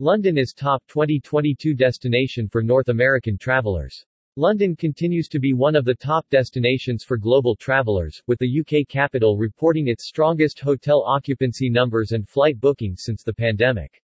[0.00, 4.04] London is top 2022 destination for North American travelers.
[4.34, 8.88] London continues to be one of the top destinations for global travelers, with the UK
[8.88, 14.02] capital reporting its strongest hotel occupancy numbers and flight bookings since the pandemic.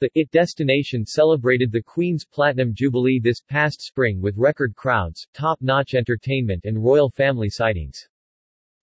[0.00, 5.92] The IT destination celebrated the Queen's Platinum Jubilee this past spring with record crowds, top-notch
[5.92, 8.08] entertainment and royal family sightings.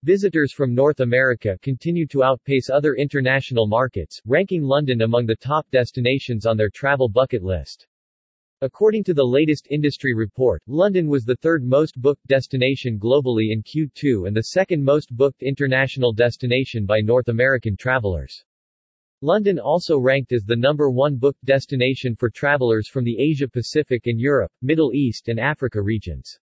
[0.04, 5.68] Visitors from North America continue to outpace other international markets, ranking London among the top
[5.72, 7.88] destinations on their travel bucket list.
[8.62, 13.64] According to the latest industry report, London was the third most booked destination globally in
[13.64, 18.46] Q2 and the second most booked international destination by North American travelers.
[19.22, 24.06] London also ranked as the number one booked destination for travelers from the Asia Pacific
[24.06, 26.40] and Europe, Middle East and Africa regions.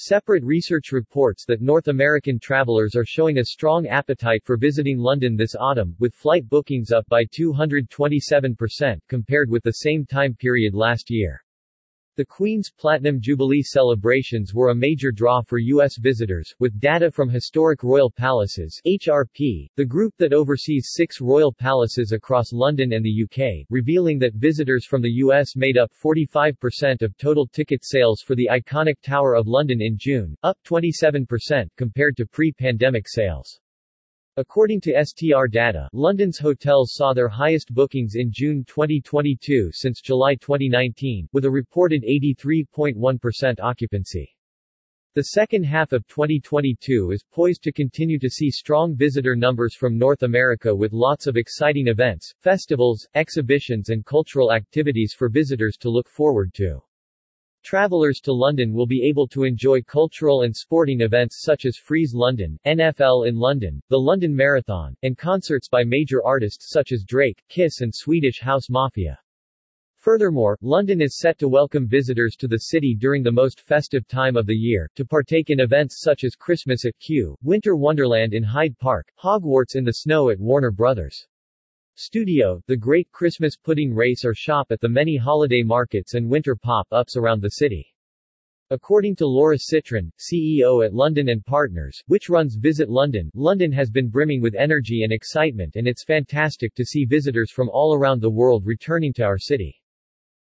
[0.00, 5.34] Separate research reports that North American travelers are showing a strong appetite for visiting London
[5.34, 11.10] this autumn, with flight bookings up by 227% compared with the same time period last
[11.10, 11.42] year.
[12.18, 15.98] The Queen's Platinum Jubilee celebrations were a major draw for U.S.
[15.98, 22.10] visitors, with data from Historic Royal Palaces HRP, the group that oversees six royal palaces
[22.10, 25.54] across London and the UK, revealing that visitors from the U.S.
[25.54, 30.34] made up 45% of total ticket sales for the iconic Tower of London in June,
[30.42, 33.60] up 27% compared to pre-pandemic sales.
[34.38, 40.36] According to STR data, London's hotels saw their highest bookings in June 2022 since July
[40.36, 44.32] 2019, with a reported 83.1% occupancy.
[45.16, 49.98] The second half of 2022 is poised to continue to see strong visitor numbers from
[49.98, 55.90] North America with lots of exciting events, festivals, exhibitions and cultural activities for visitors to
[55.90, 56.80] look forward to.
[57.68, 62.14] Travelers to London will be able to enjoy cultural and sporting events such as Frieze
[62.14, 67.44] London, NFL in London, the London Marathon, and concerts by major artists such as Drake,
[67.50, 69.18] Kiss and Swedish House Mafia.
[69.96, 74.38] Furthermore, London is set to welcome visitors to the city during the most festive time
[74.38, 78.44] of the year, to partake in events such as Christmas at Kew, Winter Wonderland in
[78.44, 81.26] Hyde Park, Hogwarts in the snow at Warner Brothers.
[82.00, 86.54] Studio, the Great Christmas Pudding Race or shop at the many holiday markets and winter
[86.54, 87.92] pop-ups around the city.
[88.70, 93.90] According to Laura Citron, CEO at London and Partners, which runs Visit London, London has
[93.90, 98.20] been brimming with energy and excitement and it's fantastic to see visitors from all around
[98.20, 99.82] the world returning to our city.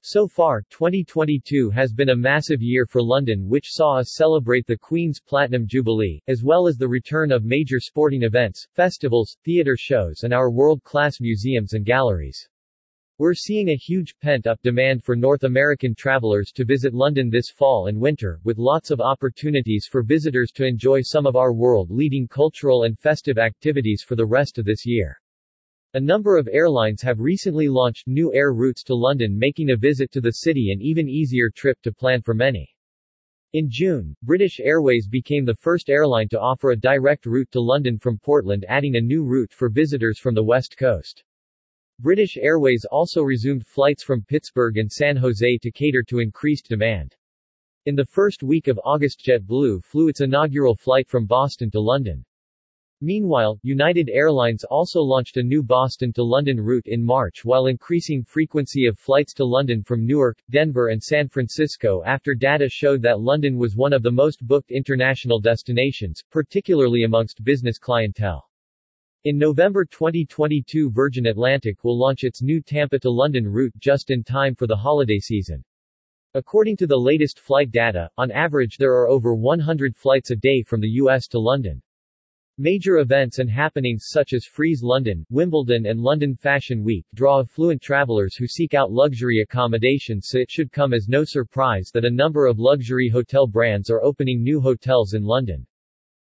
[0.01, 4.77] So far, 2022 has been a massive year for London which saw us celebrate the
[4.77, 10.23] Queen's Platinum Jubilee, as well as the return of major sporting events, festivals, theatre shows
[10.23, 12.47] and our world-class museums and galleries.
[13.17, 17.87] We're seeing a huge pent-up demand for North American travelers to visit London this fall
[17.87, 22.83] and winter, with lots of opportunities for visitors to enjoy some of our world-leading cultural
[22.83, 25.19] and festive activities for the rest of this year.
[25.95, 30.11] A number of airlines have recently launched new air routes to London making a visit
[30.11, 32.69] to the city an even easier trip to plan for many.
[33.53, 37.97] In June, British Airways became the first airline to offer a direct route to London
[37.97, 41.23] from Portland adding a new route for visitors from the West Coast.
[41.97, 47.15] British Airways also resumed flights from Pittsburgh and San Jose to cater to increased demand.
[47.87, 52.23] In the first week of August JetBlue flew its inaugural flight from Boston to London.
[53.01, 58.25] Meanwhile, United Airlines also launched a new Boston to London route in March while increasing
[58.25, 63.21] frequency of flights to London from Newark, Denver and San Francisco after data showed that
[63.21, 68.49] London was one of the most booked international destinations, particularly amongst business clientele.
[69.23, 74.25] In November 2022 Virgin Atlantic will launch its new Tampa to London route just in
[74.25, 75.63] time for the holiday season.
[76.33, 80.63] According to the latest flight data, on average there are over 100 flights a day
[80.63, 81.81] from the US to London.
[82.61, 87.81] Major events and happenings such as Frieze London, Wimbledon and London Fashion Week draw affluent
[87.81, 92.11] travelers who seek out luxury accommodations so it should come as no surprise that a
[92.11, 95.65] number of luxury hotel brands are opening new hotels in London.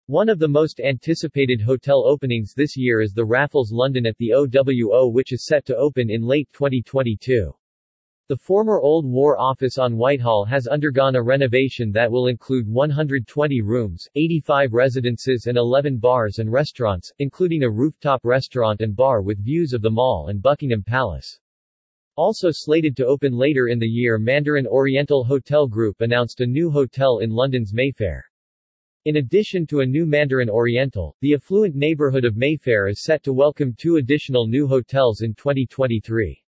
[0.06, 4.32] One of the most anticipated hotel openings this year is the Raffles London at the
[4.32, 7.54] OWO which is set to open in late 2022.
[8.26, 13.60] The former Old War Office on Whitehall has undergone a renovation that will include 120
[13.60, 19.44] rooms, 85 residences and 11 bars and restaurants, including a rooftop restaurant and bar with
[19.44, 21.38] views of the Mall and Buckingham Palace.
[22.16, 26.70] Also slated to open later in the year Mandarin Oriental Hotel Group announced a new
[26.70, 28.24] hotel in London's Mayfair.
[29.04, 33.34] In addition to a new Mandarin Oriental, the affluent neighborhood of Mayfair is set to
[33.34, 36.43] welcome two additional new hotels in 2023.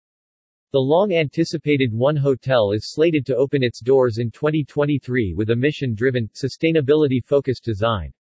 [0.75, 6.30] The long-anticipated One Hotel is slated to open its doors in 2023 with a mission-driven,
[6.36, 8.12] sustainability-focused design.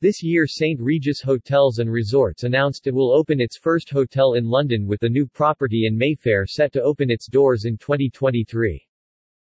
[0.00, 0.78] This year St.
[0.80, 5.08] Regis Hotels and Resorts announced it will open its first hotel in London with the
[5.08, 8.86] new property in Mayfair set to open its doors in 2023.